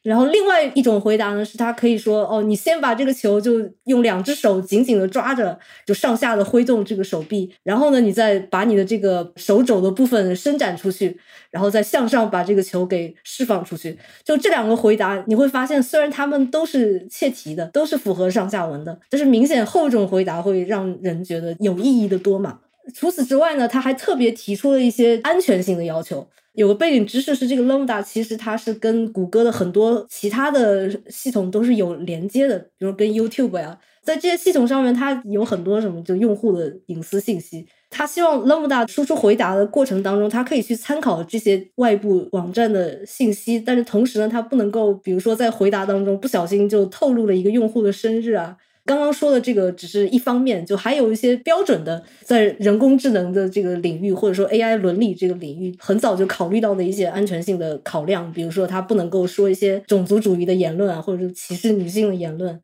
[0.05, 3.53] 然后另外一种回答呢，是他可以说：“哦，你先把这个球就
[3.85, 11.19] 用两只手紧紧的抓着，就上下的挥动这个手臂，然后呢，你再把你的这个手肘的部分伸展出去，
[11.51, 22.59] 然后再向上把这个球给释放出去。”就这两个回答，你会发现，虽然他们都是切题的，都是符合上下文的，但是明显后一种回答会让人觉得有意义的多嘛。
[22.95, 26.29] 除此之外呢，他还特别提出了一些安全性的要求。
[26.55, 37.67] 有个背景知识是，这个 Lambda 其实它是跟谷歌的很多其他的系统都是有连接的，比如跟 YouTube 呀，在这些系统上面，它有很多什么就用户的隐私信息。
[37.91, 48.57] 他希望 Lambda 输出回答的过程当中，它可以去参考这些外部网站的信息，但是同时呢，它不能够，比如说在回答当中不小心就透露了一个用户的生日啊。
[48.85, 62.61] 刚刚说的这个只是一方面，就还有一些标准的，在人工智能的这个领域，或者说 AI 伦理这个领域，很早就考虑到的一些安全性的考量，比如说它不能够说一些种族主义的言论啊，或者是歧视女性的言论。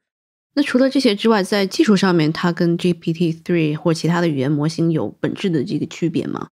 [0.55, 6.49] 那除了这些之外，在技术上面，它跟 GPT three 或其他的语言模型有本质的这个区别吗？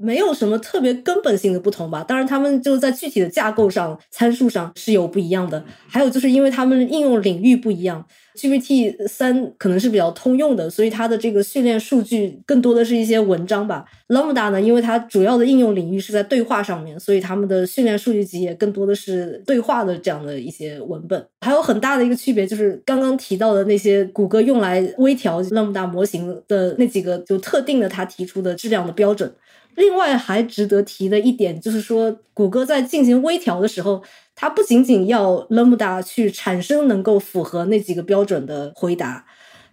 [0.00, 2.02] 没有什么特别根本性的不同吧。
[2.02, 5.62] 当然，他们就在具体的架构上、参数上是有不一样的。
[5.86, 8.04] 还有就是因为他们应用领域不一样。
[8.36, 13.84] GPT 三可能是比较通用的，所以它的这个训练数据更多的是一些文章吧。
[14.08, 21.26] Lambda 呢，因为它主要的应用领域是在对话上面，所以他们的训练数据集也更多的是对话的这样的一些文本。
[21.40, 29.30] 还有很大的一个区别就是刚刚提到的那些谷歌用来微调 Lambda 模型的那几个就特定的他提出的质量的标准。
[29.76, 34.02] 另外还值得提的一点就是说，谷歌在进行微调的时候。
[34.36, 39.26] 它不仅仅要 Lambda 去产生能够符合那几个标准的回答，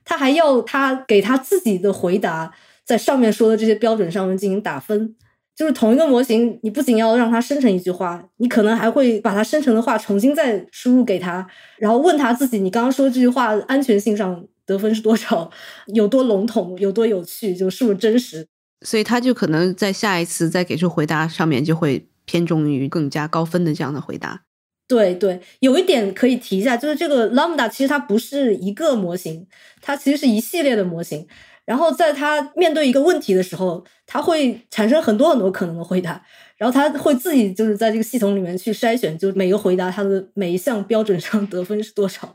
[0.04, 2.52] 它还要它给它自己的回答
[2.84, 5.16] 在上面说的这些标准上面进行打分。
[5.56, 11.48] 就是同一个模型，你不仅要让它生成一句话，你可能还会把它生成的话重新再输入给它，
[11.78, 15.50] 然后问他自己，你刚刚说这句话安全性上得分是多少，
[15.94, 18.46] 有多笼统，有多有趣，就是不是真实。
[18.82, 24.44] 所以他就可能在下一次再给出回答上面就会偏重于更加高分的这样的回答。
[24.88, 29.46] 对对，有一点可以提一下，就是这个 Lambda 其实它不是一个模型，
[29.82, 31.28] 它其实是一系列的模型。
[31.66, 36.24] 然后在它面对一个问题的时候，它会产生很多很多可能的回答，
[36.56, 42.34] 然后它会自己就是在这个系统里面去筛选，就每个回答它的每一项标准上得分是多少，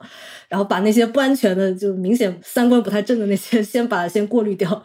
[0.51, 4.85] 然后把那些不安全的、就明显三观不太正的那些先把它先过滤掉。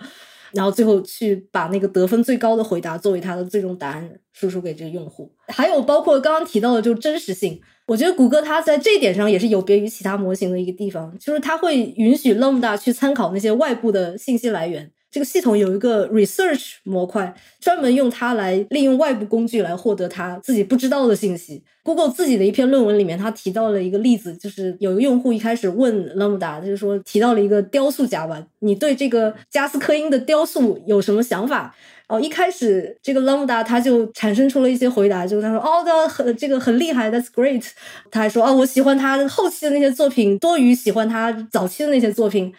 [0.53, 5.31] 然后最后去把那个得分最高的回答作为他的最终答案输出给这个用户。
[5.47, 14.91] 还有包括刚刚提到的，就真实性，我觉得谷歌它在这点上也是有别于其他模型的一个地方，就是它会允许 Lambda 去参考那些外部的信息来源。
[15.17, 21.63] 这个系统有一个 research 模块，专门用它来利用外部工具来获得它自己不知道的信息。
[21.81, 31.73] Google 自己的一篇论文里面，他提到了一个例子，就是有一个用户一开始问 Lambda，就是说提到了一个雕塑家吧，你对这个加斯科因的雕塑有什么想法？
[32.07, 37.65] 哦，一开始这个 Lambda 他就产生出了一些回答，就是他说哦，他很这个很厉害，That's great。
[38.11, 42.53] 他还说哦，我喜欢他后期的那些作品多于喜欢他早期的那些作品。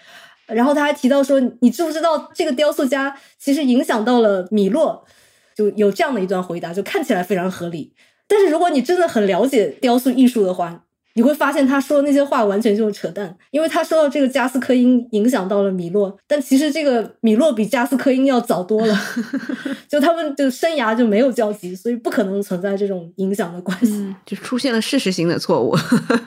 [0.48, 5.04] 然后他还提到说，你知不知道这个雕塑家其实影响到了米洛？
[5.54, 7.92] 就有这样的一段回答，就看起来非常合理。
[8.28, 10.84] 但是如果你真的很了解雕塑艺术的话，
[11.14, 18.96] 你会发现他说的那些话完全就是扯淡，因为他说到这个加斯科因影响到了米洛，但其实这个米洛比加斯科因要早多了，
[19.88, 25.76] 就他们就生涯就没有交集，所以不可能存在这种影响的关系，就出现了事实性的错误。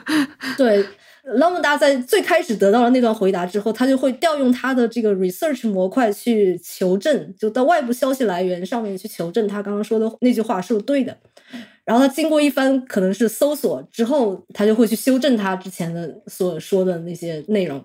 [0.58, 0.84] 对。
[1.24, 11.16] Lambda 在最开始得到了那段回答之后，他就会调用他的这个 research 模块去求证，就到外部消息来源上面去求证他刚刚说的那句话是不是对的。
[11.84, 17.84] 然后他经过一番可能是搜索之后，他就会去修正他之前的所说的那些内容。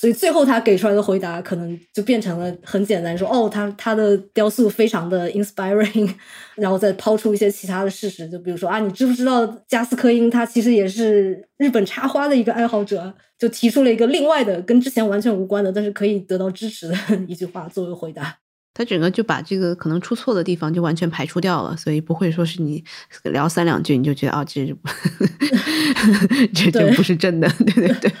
[0.00, 6.08] 所以最后他给出来的回答可能就变成了很简单，说哦，他他的雕塑非常的 inspiring，
[6.54, 16.96] 然后再抛出一些其他的事实，就比如说啊，你知不知道加斯科因他其实也是日本插花的一个爱好者，就提出了一个另外的跟之前完全无关的，但是可以得到支持的
[17.26, 18.38] 一句话作为回答。
[18.72, 22.84] 他整个就把这个可能出错的地方就完全排除掉了，所以不会说是你
[23.24, 24.64] 聊三两句你就觉得啊，这
[26.54, 28.12] 这就不是真的，对对对。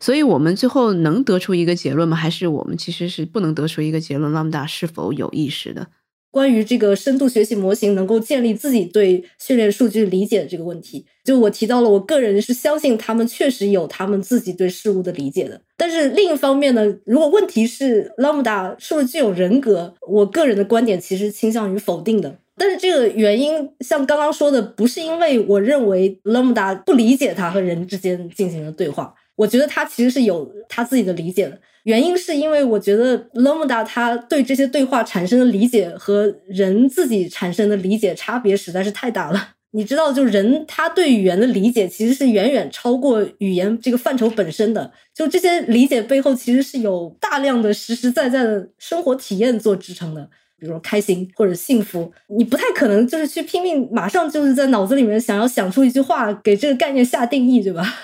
[0.00, 2.16] 所以我们最后能得出一个结论吗？
[2.16, 5.86] 还是我们其实是不能得出一个结论？Lambda 是否有意识的？
[6.32, 15.60] 关于这个深度学习模型能够建立自己对训练数据理解的这个问题，就我提到了，我个人是相信他们确实有他们自己对事物的理解的。
[15.76, 22.38] 但是另一方面呢，如果问题是 Lambda 是不是具有人格，我个人的观点其实倾向于否定的。
[22.56, 29.14] 但是这个原因，像刚刚说的，不是因为我认为 Lambda 不理解它和人之间进行了对话。
[29.40, 39.54] 我觉得他其实是有他自己的理解的，原因是因为我觉得 Lambda 他对这些对话产生的理解和人自己产生的理解差别实在是太大了。
[39.72, 44.92] 你知道，就人他对语言的理解其实是远远超过语言这个范畴本身的。
[45.14, 50.22] 就这些理解背后其实是有大量的实实在在的生活体验做支撑的，
[50.58, 57.94] 比如说开心或者幸福，你不太可能就是去拼命马上就是在脑子里面想要想出一句话给这个概念下定义，对吧？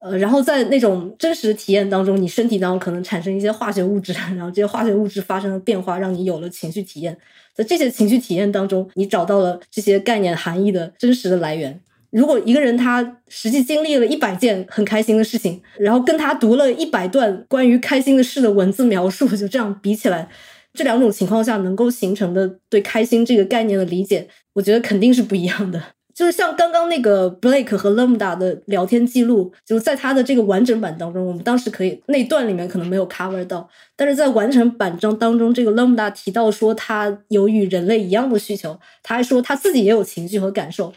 [0.00, 7.16] 呃，然后在那种真实体验当中，你身体当中可能产生一些化学物质，然后这些化学物质发生了变化，让你有了情绪体验。
[7.54, 11.78] 在这些情绪体验当中，你找到了这些概念含义的真实的来源。
[12.10, 20.28] 如果一个人他实际经历了一百件很开心的事情，然后跟他读了一百段关于开心的事的文字描述，就这样比起来，
[20.72, 25.82] 这两种情况下能够形成的对开心这个概念的理解，我觉得肯定是不一样的。
[26.14, 40.92] 就是像刚刚那个 Blake 和 Lambda 的聊天记录，就是在他的这个完整版当中，我们当时可以那段里面可能没有 cover 到，但是在完成版章当中，这个 Lambda 提到说他有与人类一样的需求，他还说他自己也有情绪和感受，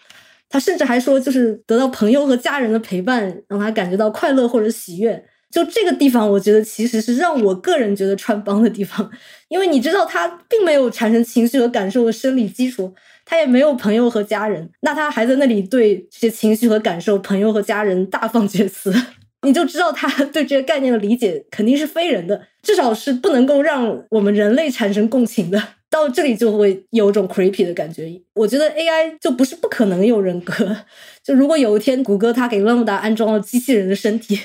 [0.50, 5.24] 他甚至还说就是得到朋友和家人的陪伴让他感觉到快乐或者喜悦。
[5.54, 9.10] 就这个地方，我觉得其实是让我个人觉得穿帮的地方，
[9.50, 12.96] 因为你知道他并没有产生情绪和感受的生理基础。
[13.26, 18.94] 他也没有朋友和家人，那他还在那里对这些情绪和感受、朋友和家人大放厥词，
[19.44, 25.64] 你就知道他对这些概念的理解肯定是非人的，至少是不能够让我们人类产生共情的。
[25.90, 28.12] 到这里就会有种 creepy 的感觉。
[28.34, 30.76] 我觉得 AI 就不是不可能有人格，
[31.24, 34.38] 就如果有一天谷歌它给 Lambda 安装了机器人的身体，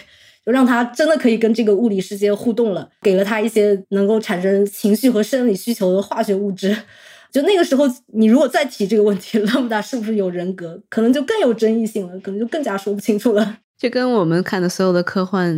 [0.48, 6.74] 就让他真的可以跟这个物理世界互动了，给了他一些能够产生情绪和生理需求的化学物质。
[7.30, 7.84] 就那个时候，
[8.14, 13.58] 你如果再提这个问题，Lambda 是不是有人格，可能就更有争议性了，可能就更加说不清楚了。
[13.76, 15.54] 就跟我们看的所有的科幻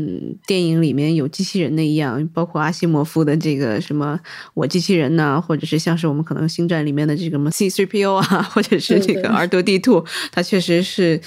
[0.48, 4.18] 电影里面有机器人的一样，包括阿西莫夫的这个什么
[4.54, 11.18] 我机器人呐、或者是像是我们可能星战里面的这个什么 C 3 PO 啊，或者是这个 R 2 D 2它确实是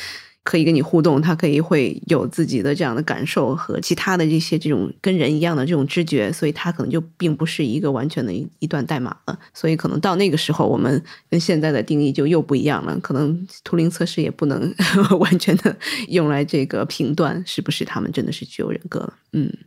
[0.43, 9.39] 可以跟你互动，它可以会有自己的这样的感受和其他的这些这种跟人一样的这种知觉，所以它可能就并不是一个完全的一一段代码了。
[9.53, 12.99] 所以可能到那个时候，我们跟现在的定义就又不一样了。
[12.99, 14.73] 可能图灵测试也不能
[15.19, 15.75] 完全的
[16.09, 19.13] 用来这个评断是不是他们真的是具有人格了。
[19.31, 19.51] 嗯。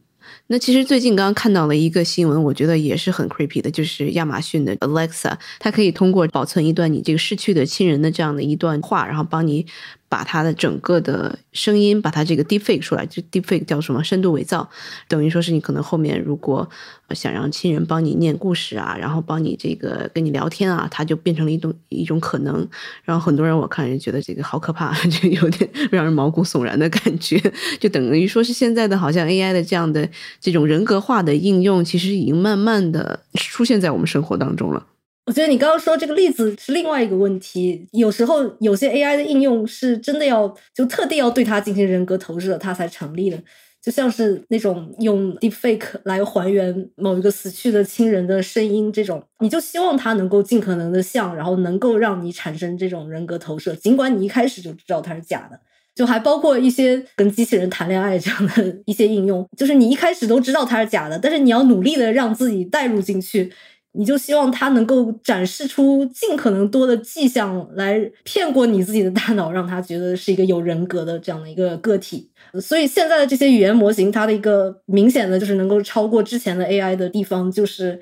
[0.49, 9.65] 那其实最近刚刚看到了一个新闻，我觉得也是很 creepy 的，就是亚马逊的 Alexa，它可以通过保存一段你这个逝去的亲人的这样的一段话，然后帮你
[10.09, 14.69] 把它的整个的声音，把它这个 deepfake 出来，就 deepfake 叫什么深度伪造，
[15.09, 16.69] 等于说是你可能后面如果
[17.11, 22.67] 想让亲人帮你念故事啊，然后帮你这个跟你聊天啊，它就变成了一种一种可能。
[23.05, 27.41] 然后很多人我看人觉得这个好可怕， 就有点让人毛骨悚然的感觉，
[27.81, 30.09] 就等于说是现在的好像 AI 的这样的
[30.41, 34.87] 这种人格化的应用，其实已经慢慢的出现在我们生活当中了。
[35.27, 37.89] 我觉得你刚刚说这个例子是另外一个问题。
[37.91, 43.37] 有时候有些 AI 的应用是真的要就特地要对它进行人格投射，它才成立的。
[43.83, 55.61] 就像是那种用 deepfake 来还原某一个死去的亲人的声音，这种你就希望它能够尽可能的像，然后能够让你产生这种人格投射，尽管你一开始就知道它是假的。
[55.95, 63.51] 就还包括一些跟机器人谈恋爱这样的一些应用，就是你一开始都知道它是假的，但是你要努力的让自己带入进去，
[63.97, 72.31] 你就希望它能够展示出尽可能多的迹象来骗过你自己的大脑，让它觉得是一个有人格的这样的一个个体。
[72.61, 78.01] 所以现在的这些语言模型，它的一个明显的就是能够超过之前的 AI 的地方，就是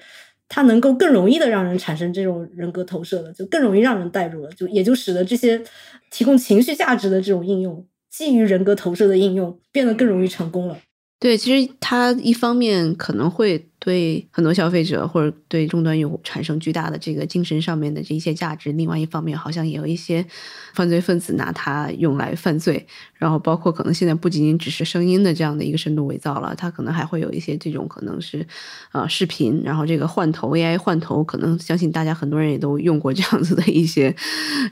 [0.49, 5.62] 它能够更容易的让人产生这种人格投射了，就更容易让人带入了，就也就使得这些
[6.11, 10.78] 提供情绪价值的这种应用，基于人格投射的应用变得更容易成功了。
[11.18, 20.24] 对，其实它一方面可能会对很多消费者或者对终端用户产生巨大的这个精神上面的这一些价值，另外一方面好像也有一些
[20.72, 22.87] 犯罪分子拿它用来犯罪，
[23.18, 28.47] 然后包括可能现在不仅仅只是声音的这样的一个深度伪造了，它可能还会有一些这种可能是
[28.93, 34.16] 呃视频，然后这个换头 AI 换头，可能相信大家很多人也都用过这样子的一些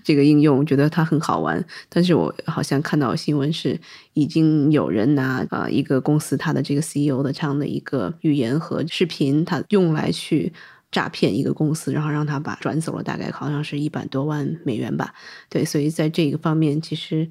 [0.02, 3.78] 这个应用，觉得它很好玩，但是我好像看到新闻是
[4.14, 10.52] 已经有人拿啊、呃、一个公司它的这个 CEO 的这样的一个语言和视频，他用来去
[10.90, 15.12] 诈骗一个公司，然后让他把转走了，大概好像是一百多万美元吧。
[15.48, 17.28] 对，所以在这个方面，其实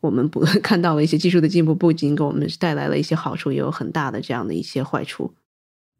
[0.00, 5.32] 我们不看到了一些技术的进步，不仅给我们带来了一些好处，也有很大的这样的一些坏处。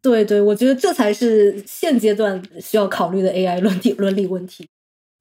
[0.01, 4.68] 对对，我觉得这才是现阶段需要考虑的 AI 伦理伦理问题。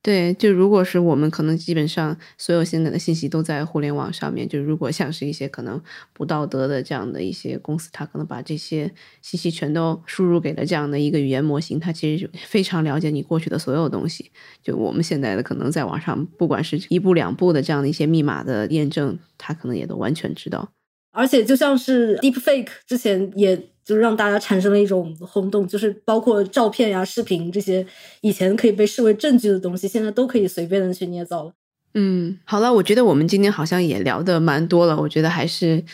[0.03, 5.81] 对，就如果是我们可能基本上所有现在的信息都在互联网上面，就如果像是一些可能
[6.13, 8.89] 不道德的这样的一些公司，它可能把这些
[9.21, 14.31] 信息全都输入给了这样的一个语言模型，它其实就非常了解你过去的所有东西。
[14.63, 20.69] 就我们现在的可能在网上，不管是一步两步的这样的一些密码的验证，它可能也都完全知道。
[21.11, 27.85] 而且就像是 Deepfake 之前也就是让大家产生了一种轰动，就是包括照片呀、视频这些
[28.19, 31.53] 以前可以被视为证据的东西，现在都可以随便的去捏造了。
[31.93, 35.85] 嗯，好了，我觉得我们今天好像也聊的蛮多了，我觉得还是。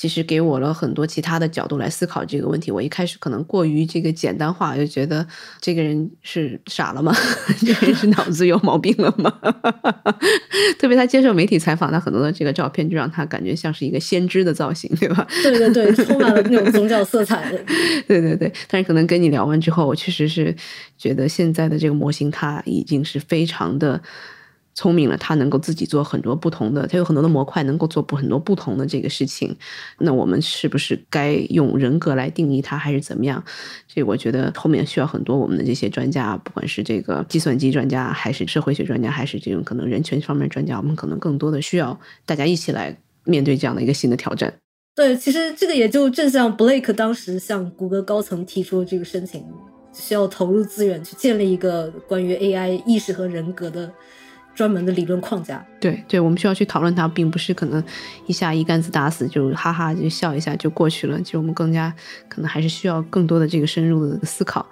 [0.00, 2.70] 其实给我了很多其他的角度来思考这个问题。
[2.70, 5.26] 我一开始可能过于这个简单化，就觉得
[5.60, 7.14] 这个人是傻了吗？
[7.60, 9.30] 这个人是脑子有毛病了吗？
[10.80, 15.26] 特别他接受媒体采访，他很多的这个照片就让他感觉像是一个先知的造型，对吧？
[15.44, 17.62] 对对对，充满了那种宗教色彩的。
[18.08, 20.56] 对对对，但是可能跟你聊完之后，我确实是
[20.96, 24.00] 觉得现在的这个模型，它已经是非常的。
[24.80, 29.54] 聪明了，他能够自己做很多不同的，他有很多的模块能够做不很多不同的这个事情。
[29.98, 33.44] 那我们是不是该用人格来定义它，还是怎么样？
[33.86, 44.50] 这我觉得后面需要很多我们的这些专家，不管是这个计算机专家，还是社会学专家，还是这种可能人权方面专家，我们可能更多的需要大家一起来面对这样的一个新的挑战。
[44.94, 49.44] 对，其实这个也就正像 Blake 当时向谷歌高层提出这个申请，
[49.92, 53.92] 需要投入资源去建立一个关于 AI 意识和人格的。
[54.54, 57.82] 专门的理论框架，对对，我们需要去讨论它，并不是可能
[58.26, 61.18] 一下一竿子打死就哈哈就笑一下就过去了。
[61.22, 61.92] 其实我们更加
[62.28, 64.66] 可能还是需要更多的这个深入的思考，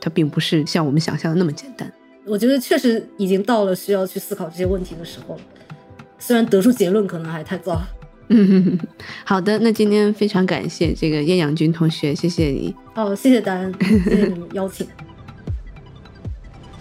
[0.00, 1.90] 它并不是像我们想象的那么简单。
[2.26, 5.40] 我觉得确实已经到了需要去思考这些问题的时候了，
[6.18, 7.82] 虽然得出结论可能还太早。
[8.28, 8.78] 嗯，
[9.24, 12.74] 好的，那今天非常感谢这个燕阳君同学，谢谢你。
[12.94, 13.74] 哦，谢谢丹恩，
[14.04, 14.86] 谢谢你们邀请。